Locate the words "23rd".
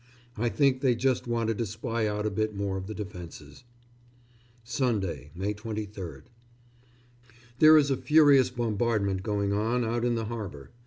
5.53-6.23